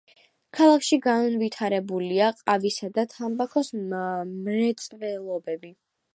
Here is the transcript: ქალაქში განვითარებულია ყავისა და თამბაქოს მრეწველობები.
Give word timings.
ქალაქში 0.59 0.97
განვითარებულია 1.03 2.31
ყავისა 2.39 2.91
და 2.97 3.07
თამბაქოს 3.13 3.71
მრეწველობები. 3.85 5.73